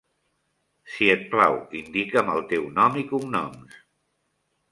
Si 0.93 1.09
et 1.15 1.25
plau, 1.33 1.57
indica'm 1.81 2.33
el 2.37 2.43
teu 2.55 2.65
nom 2.79 2.99
i 3.05 3.05
cognoms. 3.13 3.77